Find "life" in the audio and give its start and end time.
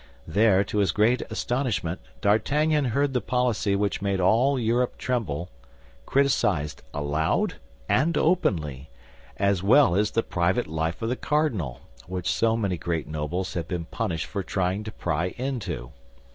10.65-11.03